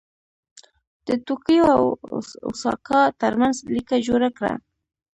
[1.07, 1.85] د توکیو او
[2.47, 4.53] اوساکا ترمنځ لیکه جوړه کړه.